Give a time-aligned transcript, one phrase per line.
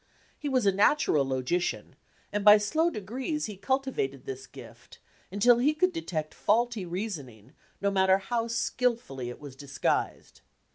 [0.35, 1.95] He was a natural logician,
[2.33, 4.97] and by slow degrees he cultivated this gift
[5.31, 10.41] until he could detect faulty reasoning, no matter how skilfully it was disguised.